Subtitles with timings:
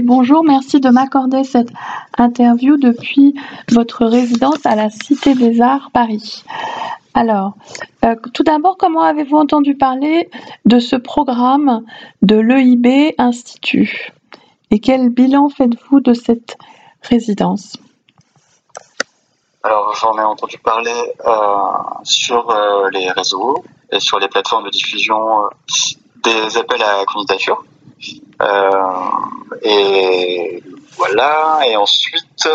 [0.00, 0.44] bonjour.
[0.44, 1.70] Merci de m'accorder cette
[2.18, 3.34] interview depuis
[3.70, 6.44] votre résidence à la Cité des Arts Paris.
[7.14, 7.54] Alors,
[8.04, 10.30] euh, tout d'abord, comment avez-vous entendu parler
[10.64, 11.84] de ce programme
[12.22, 14.12] de l'EIB Institut?
[14.70, 16.56] Et quel bilan faites-vous de cette
[17.02, 17.76] résidence?
[19.62, 21.32] Alors, j'en ai entendu parler euh,
[22.02, 25.48] sur euh, les réseaux et sur les plateformes de diffusion
[26.22, 27.64] des appels à candidature.
[29.62, 30.62] Et
[30.96, 31.60] voilà.
[31.66, 32.48] Et ensuite,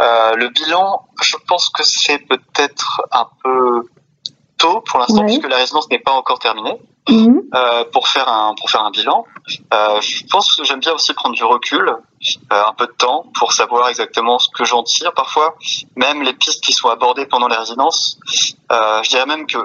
[0.00, 3.82] euh, le bilan, je pense que c'est peut-être un peu
[4.58, 6.78] tôt pour l'instant puisque la résidence n'est pas encore terminée.
[7.08, 7.42] Mhm.
[7.54, 9.24] Euh, pour faire un pour faire un bilan,
[9.72, 11.94] euh, je pense que j'aime bien aussi prendre du recul,
[12.50, 15.14] un peu de temps pour savoir exactement ce que j'en tire.
[15.14, 15.54] Parfois,
[15.94, 18.18] même les pistes qui sont abordées pendant la résidence,
[18.70, 19.58] je dirais même que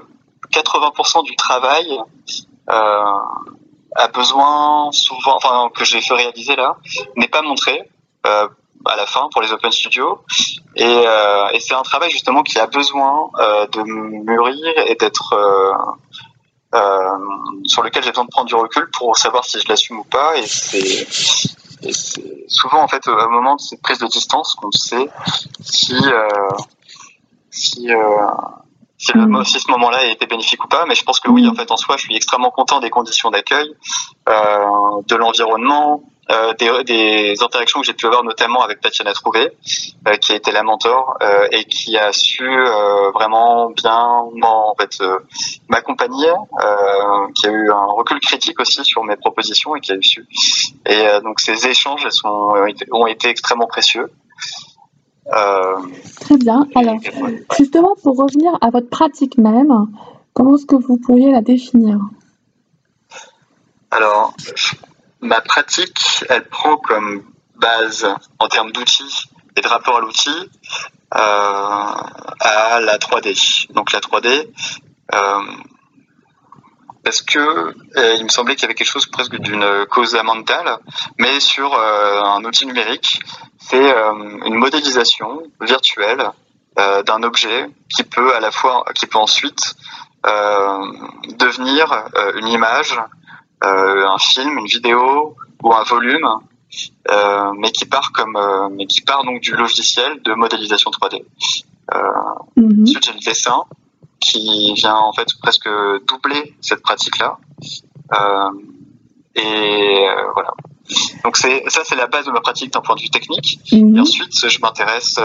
[0.52, 2.00] 80% du travail
[3.96, 6.78] a besoin souvent, enfin que j'ai fait réaliser là,
[7.16, 7.90] n'est pas montré
[8.86, 10.20] à la fin pour les Open Studios.
[10.76, 15.74] Et, euh, c'est un travail justement qui a besoin euh, de mûrir et d'être euh,
[16.76, 17.18] euh,
[17.66, 20.38] sur lequel j'ai besoin de prendre du recul pour savoir si je l'assume ou pas.
[20.38, 21.08] Et c'est
[22.48, 25.10] souvent en fait au moment de cette prise de distance qu'on sait
[25.62, 25.96] si
[27.50, 27.88] si
[29.02, 31.48] si, le, si ce moment-là a été bénéfique ou pas, mais je pense que oui,
[31.48, 33.68] en fait, en soi, je suis extrêmement content des conditions d'accueil,
[34.30, 34.32] euh,
[35.08, 39.52] de l'environnement, euh, des, des, interactions que j'ai pu avoir notamment avec Tatiana Trouvé,
[40.08, 42.48] euh, qui a été la mentor euh, et qui a su
[43.16, 43.98] vraiment bien
[44.44, 45.04] en fait
[45.68, 46.32] m'accompagner,
[47.36, 50.28] qui a eu un recul critique aussi sur mes propositions et qui a eu su.
[50.86, 52.54] Et donc ces échanges sont,
[52.92, 54.10] ont été extrêmement précieux.
[55.26, 56.68] Très bien.
[56.76, 56.98] Alors,
[57.58, 59.88] justement, pour revenir à votre pratique même,
[60.34, 62.00] comment est-ce que vous pourriez la définir?
[63.92, 64.34] Alors,
[65.20, 67.24] ma pratique, elle prend comme
[67.56, 68.08] base
[68.40, 70.50] en termes d'outils et de rapport à l'outil
[71.14, 73.72] euh, à la 3D.
[73.74, 74.48] Donc la 3D,
[75.14, 75.42] euh,
[77.04, 80.78] parce que euh, il me semblait qu'il y avait quelque chose presque d'une cause mentale,
[81.18, 83.20] mais sur euh, un outil numérique,
[83.60, 86.32] c'est euh, une modélisation virtuelle
[87.06, 89.76] d'un objet qui peut à la fois, qui peut ensuite
[90.24, 92.98] devenir une image
[93.62, 96.28] un film, une vidéo ou un volume,
[97.58, 98.40] mais qui part comme,
[98.72, 101.26] mais qui part donc du logiciel de modélisation 3D.
[102.56, 102.84] Mhm.
[102.84, 103.64] Ensuite, j'ai le dessin
[104.22, 105.68] qui vient en fait presque
[106.08, 107.38] doubler cette pratique-là.
[109.36, 110.52] et voilà.
[111.24, 113.60] Donc c'est ça, c'est la base de ma pratique d'un point de vue technique.
[113.72, 113.98] Mhm.
[113.98, 115.20] Et ensuite, je m'intéresse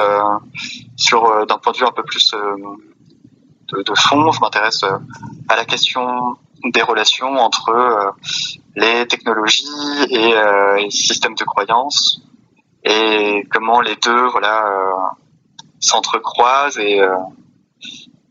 [0.96, 2.30] sur d'un point de vue un peu plus
[3.72, 4.32] de, de, fond.
[4.32, 4.82] Je m'intéresse
[5.48, 8.10] à la question des relations entre euh,
[8.74, 9.66] les technologies
[10.10, 12.22] et euh, les systèmes de croyance
[12.84, 14.90] et comment les deux voilà euh,
[15.80, 17.00] s'entrecroisent et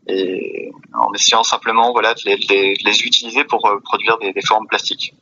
[0.08, 5.14] et en essayant simplement voilà de les, utiliser pour produire des, formes plastiques.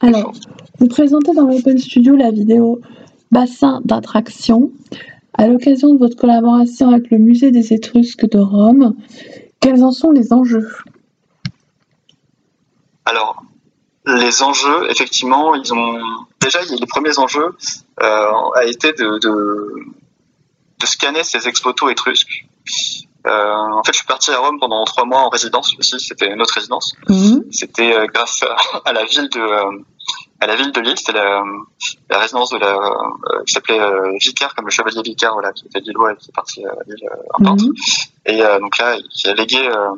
[0.00, 0.32] Alors,
[0.78, 2.80] vous présentez dans l'Open Studio la vidéo
[3.30, 4.70] Bassin d'attraction
[5.34, 8.96] à l'occasion de votre collaboration avec le Musée des Étrusques de Rome.
[9.60, 10.68] Quels en sont les enjeux?
[13.04, 13.42] Alors,
[14.06, 15.98] les enjeux, effectivement, ils ont
[16.40, 17.56] déjà les premiers enjeux
[18.02, 19.74] euh, a été de, de,
[20.80, 22.46] de, scanner ces ex-photos étrusques.
[23.26, 26.00] Euh, en fait, je suis parti à Rome pendant trois mois en résidence aussi.
[26.00, 26.92] C'était une autre résidence.
[27.08, 27.44] Mhm.
[27.50, 28.44] C'était euh, grâce
[28.84, 29.78] à, la ville de euh,
[30.40, 30.98] à la ville de Lille.
[30.98, 31.44] C'était la,
[32.10, 33.80] la, résidence de la euh, qui s'appelait
[34.18, 37.08] Vicaire, comme le chevalier Vicaire, voilà, qui était lillois et qui est parti à Lille
[37.38, 37.64] peintre.
[37.64, 37.74] Mhm.
[38.26, 39.94] Et donc là, qui a légué euh,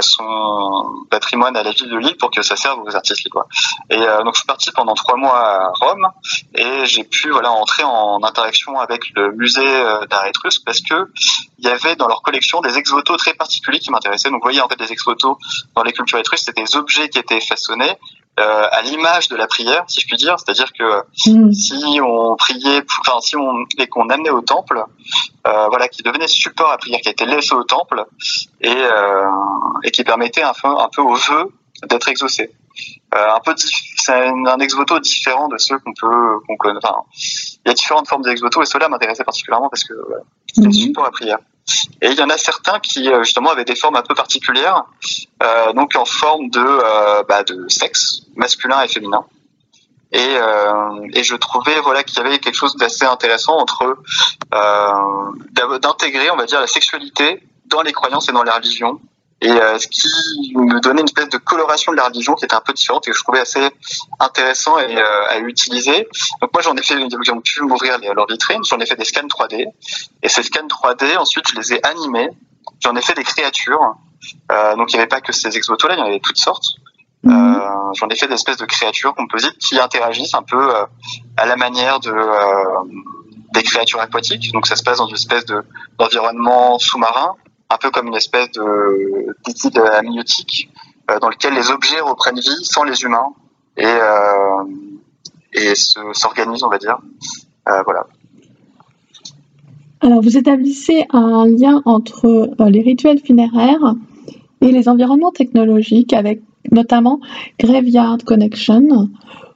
[0.00, 3.46] son patrimoine à la ville de Lille pour que ça serve aux artistes lillois.
[3.90, 6.08] Et euh, donc je suis parti pendant trois mois à Rome
[6.54, 11.10] et j'ai pu voilà entrer en interaction avec le musée euh, d'art étrusque parce que
[11.58, 14.30] il y avait dans leur collection des ex très particuliers qui m'intéressaient.
[14.30, 15.04] Donc vous voyez en fait des ex
[15.74, 17.92] dans les cultures étrusques, c'était des objets qui étaient façonnés
[18.40, 21.52] euh, à l'image de la prière, si je puis dire, c'est-à-dire que mm.
[21.52, 24.84] si on priait, enfin si on et qu'on amenait au temple,
[25.46, 28.04] euh, voilà, qui devenait support à prière, qui a été laissé au temple
[28.60, 29.26] et euh,
[29.84, 31.52] et qui permettait un peu un peu aux vœux
[31.88, 32.50] d'être exaucés.
[33.14, 36.80] Euh, un peu c'est un, ex voto différent de ceux qu'on peut qu'on connaît.
[36.82, 36.96] Enfin,
[37.64, 39.94] il y a différentes formes d'ex voto et cela m'intéressait particulièrement parce que
[40.52, 40.86] c'était mm-hmm.
[40.86, 41.38] support à prière.
[42.02, 44.84] Et il y en a certains qui euh, justement avaient des formes un peu particulières,
[45.42, 49.24] euh, donc en forme de, euh, bah, de sexe masculin et féminin.
[50.12, 53.98] Et, euh, et je trouvais voilà qu'il y avait quelque chose d'assez intéressant entre
[54.54, 59.00] euh, d'intégrer, on va dire, la sexualité dans les croyances et dans les religions,
[59.44, 62.62] et ce qui me donnait une espèce de coloration de la religion qui était un
[62.64, 63.68] peu différente et que je trouvais assez
[64.18, 66.08] intéressant et, à utiliser.
[66.40, 69.04] Donc moi j'en ai fait, ils ont pu m'ouvrir leur vitrine, j'en ai fait des
[69.04, 69.66] scans 3D
[70.22, 72.30] et ces scans 3D ensuite je les ai animés,
[72.80, 73.96] j'en ai fait des créatures.
[74.76, 76.66] donc il n'y avait pas que ces exotos-là, il y en avait toutes sortes.
[77.22, 77.60] Mhm.
[77.94, 80.74] J'en ai fait des espèces de créatures composites qui interagissent un peu
[81.36, 82.12] à la manière de
[83.52, 84.52] des créatures aquatiques.
[84.52, 85.64] Donc ça se passe dans une espèce de
[85.98, 87.36] d'environnement sous-marin,
[87.70, 90.70] un peu comme une espèce de liquide amniotique
[91.10, 93.32] euh, dans lequel les objets reprennent vie sans les humains
[93.76, 94.64] et euh,
[96.12, 96.98] s'organisent, on va dire.
[97.68, 98.06] Euh, voilà.
[100.00, 103.94] Alors vous établissez un lien entre les rituels funéraires
[104.60, 107.20] et les environnements technologiques avec notamment
[107.58, 109.08] Graveyard Connection,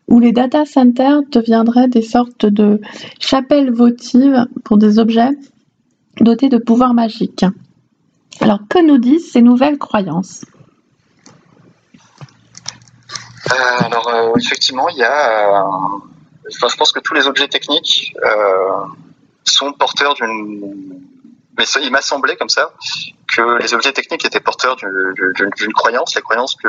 [0.08, 2.80] où les data centers deviendraient des sortes de
[3.20, 5.30] chapelles votives pour des objets
[6.20, 7.44] dotés de pouvoirs magiques.
[8.40, 10.44] Alors, que nous disent ces nouvelles croyances?
[13.50, 15.60] Euh, Alors, euh, effectivement, il y a.
[15.60, 15.98] Euh,
[16.50, 18.14] je pense que tous les objets techniques
[19.44, 21.02] sont porteurs d'une.
[21.56, 22.70] Mais il m'a semblé comme ça
[23.26, 26.68] que les objets techniques étaient porteurs d'une croyance, la croyance que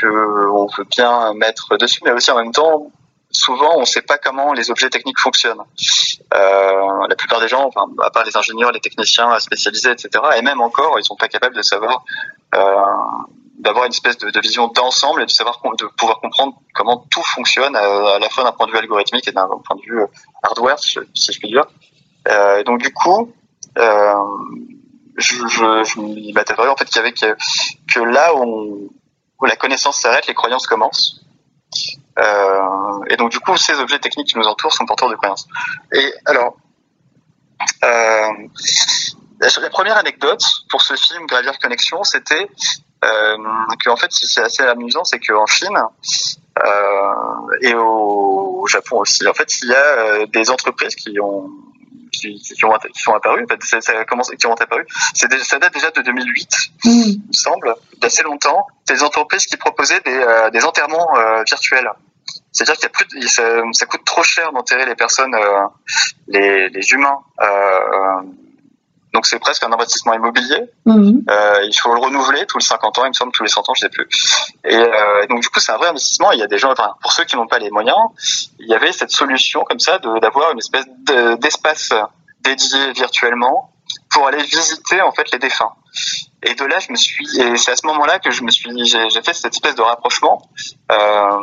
[0.00, 2.92] qu'on veut bien mettre dessus, mais aussi en même temps,
[3.38, 5.62] souvent on ne sait pas comment les objets techniques fonctionnent.
[6.34, 10.42] Euh, la plupart des gens, enfin, à part les ingénieurs, les techniciens spécialisés, etc., et
[10.42, 12.04] même encore, ils sont pas capables de savoir,
[12.54, 12.74] euh,
[13.58, 17.76] d'avoir une espèce de, vision d'ensemble et de savoir, de pouvoir comprendre comment tout fonctionne
[17.76, 20.02] euh, à, la fois d'un point de vue algorithmique et d'un point de vue
[20.42, 21.66] hardware, si je, puis dire.
[22.66, 23.32] donc du coup,
[23.76, 23.82] je,
[25.16, 27.36] je, je en fait qu'il que,
[27.94, 28.90] que là où
[29.46, 31.20] la connaissance s'arrête, les croyances commencent.
[32.18, 35.46] Euh, et donc du coup, ces objets techniques qui nous entourent sont porteurs de croyances.
[35.92, 36.56] Et alors,
[37.84, 38.32] euh,
[39.40, 42.48] la première anecdote pour ce film Graveyard Connection, c'était
[43.04, 43.36] euh,
[43.84, 45.78] que en fait, c'est assez amusant, c'est qu'en Chine
[46.58, 51.48] euh, et au Japon aussi, en fait, il y a euh, des entreprises qui ont
[52.10, 53.12] qui, qui, ont, qui sont
[53.80, 54.86] ça commencé, qui ont apparu.
[55.14, 56.48] ça date déjà de 2008,
[56.84, 56.90] mm.
[56.90, 58.66] il me semble, d'assez longtemps.
[58.88, 61.06] Des entreprises qui proposaient des, des enterrements
[61.46, 61.88] virtuels.
[62.58, 65.64] C'est-à-dire qu'il y a plus, ça, ça, coûte trop cher d'enterrer les personnes, euh,
[66.26, 67.18] les, les, humains.
[69.14, 70.64] donc c'est presque un investissement immobilier.
[70.84, 71.20] Mm.
[71.62, 73.74] il faut le renouveler tous les 50 ans, il me semble, tous les 100 ans,
[73.74, 74.08] je sais plus.
[74.64, 74.76] Et
[75.28, 76.32] donc du coup c'est un vrai investissement.
[76.32, 77.98] Il y a des gens, enfin, pour ceux qui n'ont pas les moyens,
[78.58, 80.86] il y avait cette solution comme ça d'avoir une espèce
[81.38, 81.92] d'espace
[82.40, 83.72] dédié virtuellement
[84.10, 85.72] pour aller visiter en fait les défunts.
[86.42, 88.70] Et de là, je me suis, et c'est à ce moment-là que je me suis,
[88.84, 90.48] j'ai fait cette espèce de rapprochement
[90.92, 91.40] euh,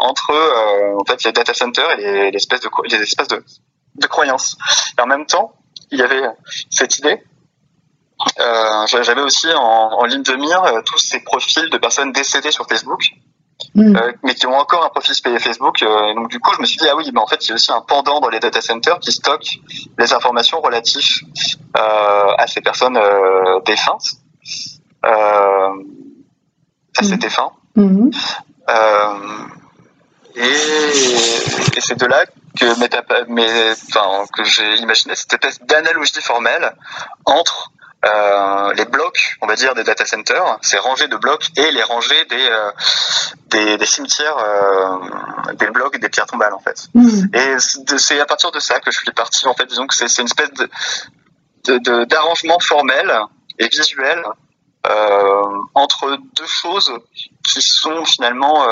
[0.00, 3.44] entre euh, en fait les data centers et les, espèces de les espèces de,
[3.96, 4.56] de croyances.
[4.98, 5.52] Et en même temps,
[5.90, 6.22] il y avait
[6.70, 7.22] cette idée.
[8.38, 12.50] Euh, J'avais aussi en, en, ligne de mire euh, tous ces profils de personnes décédées
[12.50, 13.00] sur Facebook
[13.74, 13.96] Mm.
[13.96, 15.82] Euh, mais qui ont encore un profil Facebook.
[15.82, 17.52] Euh, donc du coup, je me suis dit ah oui, mais en fait, il y
[17.52, 19.60] a aussi un pendant dans les data centers qui stocke
[19.98, 21.24] les informations relatives
[21.74, 22.98] à ces personnes
[23.64, 24.10] défuntes,
[25.02, 25.72] à
[27.02, 27.18] ces mm.
[27.18, 27.52] défunts.
[27.76, 28.10] Mm-hmm.
[30.40, 32.24] Et, et c'est de là
[32.58, 36.74] que, mes, enfin, que j'ai imaginé cette espèce d'analogie formelle
[37.24, 37.72] entre
[38.04, 41.82] euh, les blocs, on va dire, des data centers, ces rangées de blocs et les
[41.82, 42.70] rangées des euh,
[43.48, 46.88] des, des, cimetières, euh, des blocs, des pierres tombales en fait.
[46.94, 47.26] Mmh.
[47.34, 47.56] Et
[47.98, 49.66] c'est à partir de ça que je suis parti en fait.
[49.66, 53.12] Disons que c'est une espèce de d'arrangement formel
[53.58, 54.24] et visuel
[55.74, 56.90] entre deux choses
[57.44, 58.64] qui sont finalement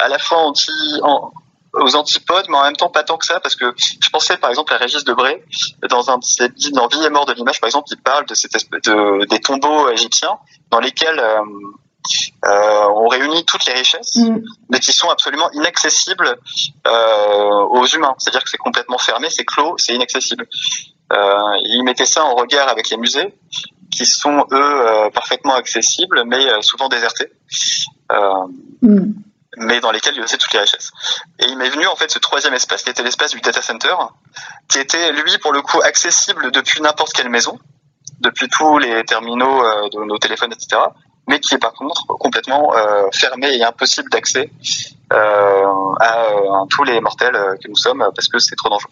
[0.00, 0.70] à la fois anti,
[1.02, 1.30] en,
[1.74, 4.50] aux antipodes, mais en même temps pas tant que ça, parce que je pensais par
[4.50, 5.42] exemple à Régis Debray,
[5.88, 6.18] dans un
[6.72, 9.40] dans Vie et mort de l'image, par exemple, il parle de, cette espèce de des
[9.40, 10.38] tombeaux égyptiens
[10.70, 11.40] dans lesquels euh,
[12.46, 14.38] euh, on réunit toutes les richesses, mm.
[14.70, 16.36] mais qui sont absolument inaccessibles
[16.86, 18.14] euh, aux humains.
[18.18, 20.48] C'est-à-dire que c'est complètement fermé, c'est clos, c'est inaccessible.
[21.12, 23.34] Il mettait ça en regard avec les musées,
[23.90, 27.32] qui sont eux parfaitement accessibles, mais souvent désertés.
[28.82, 29.10] Mm
[29.56, 30.92] mais dans lesquels il y avait toutes les richesses.
[31.38, 33.94] Et il m'est venu en fait ce troisième espace qui était l'espace du data center,
[34.68, 37.58] qui était lui pour le coup accessible depuis n'importe quelle maison,
[38.20, 40.80] depuis tous les terminaux euh, de nos téléphones, etc.
[41.28, 44.50] Mais qui est par contre complètement euh, fermé et impossible d'accès
[45.12, 46.28] euh, à,
[46.70, 48.90] tous les mortels que nous sommes parce que c'est trop dangereux.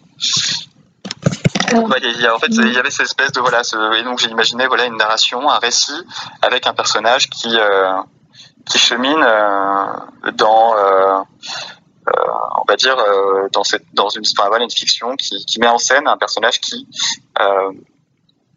[1.71, 4.19] il y a, en fait, il y avait cette espèce de voilà, ce, et donc
[4.19, 6.05] j'ai imaginé voilà une narration, un récit
[6.41, 7.57] avec un personnage qui
[8.65, 11.19] qui chemine euh, dans euh,
[12.07, 12.11] euh,
[12.61, 12.97] on va dire
[13.51, 16.87] dans cette dans une enfin, une fiction qui, met en scène un personnage qui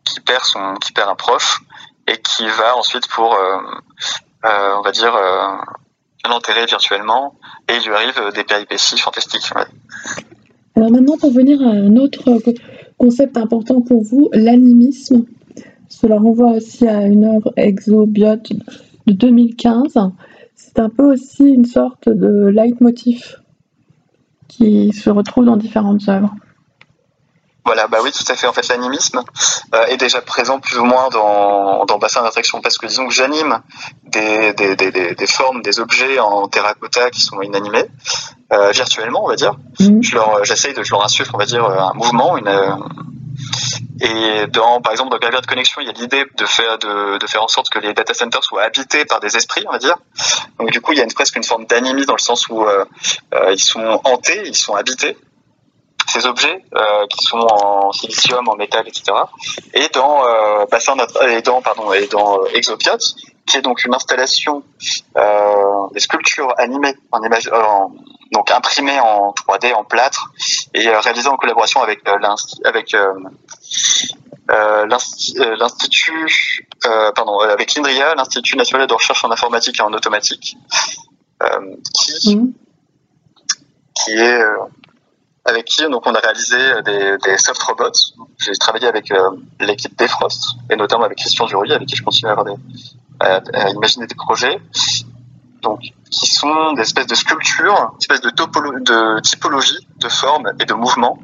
[0.04, 1.60] qui perd son qui perd un proche
[2.06, 3.38] et qui va ensuite pour,
[4.42, 5.16] on va dire,
[6.28, 7.34] l'enterrer virtuellement
[7.68, 9.52] et il lui arrive des péripéties fantastiques.
[10.74, 12.22] Alors maintenant, pour venir à un autre
[12.98, 15.26] concept important pour vous, l'animisme.
[15.88, 18.50] Cela renvoie aussi à une œuvre exobiote
[19.06, 19.98] de 2015.
[20.54, 23.36] C'est un peu aussi une sorte de leitmotiv
[24.48, 26.34] qui se retrouve dans différentes œuvres.
[27.64, 28.48] Voilà, bah oui, tout à fait.
[28.48, 29.22] En fait, l'animisme
[29.74, 33.14] euh, est déjà présent plus ou moins dans, dans Bassin d'attraction parce que disons que
[33.14, 33.60] j'anime
[34.04, 37.84] des, des, des, des, formes, des objets en terracotta qui sont inanimés,
[38.52, 39.54] euh, virtuellement, on va dire.
[39.78, 40.02] Mhm.
[40.02, 42.50] Je leur, j'essaye de, je leur insuffle, on va dire, un mouvement, une,
[44.02, 47.18] et dans, par exemple, dans Graveyard de connexion, il y a l'idée de faire, de,
[47.18, 49.78] de, faire en sorte que les data centers soient habités par des esprits, on va
[49.78, 49.96] dire.
[50.58, 52.64] Donc du coup, il y a une, presque une forme d'animisme dans le sens où
[52.64, 52.84] euh,
[53.32, 55.16] euh, ils sont hantés, ils sont habités
[56.12, 59.12] ces objets euh, qui sont en silicium, en métal, etc.
[59.74, 60.94] Et dans euh, bassin
[61.28, 62.98] et dans pardon et dans euh, Exopiot,
[63.46, 64.62] qui est donc une installation
[65.16, 67.92] euh, des sculptures animées en image en,
[68.32, 70.32] donc imprimées en 3D en plâtre
[70.74, 72.00] et réalisées en collaboration avec
[72.64, 72.94] avec
[75.58, 76.68] l'institut
[77.14, 80.56] pardon avec l'INRIA, l'Institut national de recherche en informatique et en automatique,
[81.94, 82.52] qui mmh.
[83.94, 84.42] qui est
[85.44, 87.90] avec qui donc on a réalisé des, des soft robots.
[88.38, 89.30] J'ai travaillé avec euh,
[89.60, 92.54] l'équipe Defrost et notamment avec Christian Duruy, avec qui je continue à, avoir des,
[93.20, 94.60] à, imaginer des projets.
[95.62, 95.80] Donc,
[96.10, 101.18] qui sont des espèces de sculptures, espèces de, de typologie, de formes et de mouvements,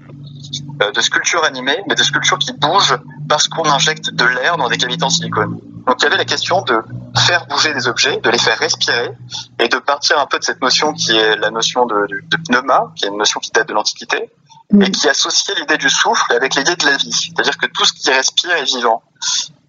[0.82, 2.98] euh, de sculptures animées, mais de sculptures qui bougent
[3.28, 5.60] parce qu'on injecte de l'air dans des cavités en silicone.
[5.88, 6.83] Donc il y avait la question de
[7.18, 9.11] faire bouger des objets, de les faire respirer
[9.59, 12.92] et de partir un peu de cette notion qui est la notion de, de, pneuma,
[12.95, 14.30] qui est une notion qui date de l'Antiquité,
[14.71, 14.83] mm.
[14.83, 17.11] et qui associait l'idée du souffle avec l'idée de la vie.
[17.11, 19.02] C'est-à-dire que tout ce qui respire est vivant.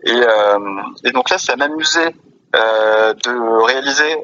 [0.03, 0.59] Et, euh,
[1.05, 2.13] et donc là, ça m'amusait
[2.53, 4.17] euh, de réaliser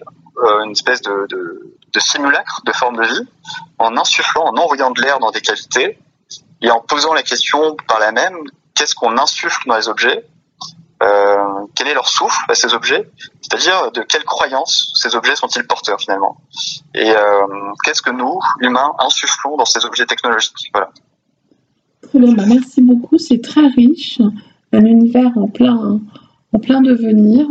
[0.43, 3.27] euh, une espèce de, de, de simulacre de forme de vie
[3.79, 5.97] en insufflant, en envoyant de l'air dans des cavités
[6.61, 8.35] et en posant la question par la même,
[8.73, 10.25] qu'est-ce qu'on insuffle dans les objets
[11.05, 13.09] euh, quel est leur souffle à ces objets,
[13.41, 16.37] c'est-à-dire de quelles croyances ces objets sont-ils porteurs finalement,
[16.93, 17.15] et euh,
[17.83, 20.71] qu'est-ce que nous, humains, insufflons dans ces objets technologiques?
[20.73, 20.89] Voilà.
[22.13, 24.19] Bah, merci beaucoup, c'est très riche,
[24.73, 25.99] un univers en plein,
[26.53, 27.47] en plein devenir.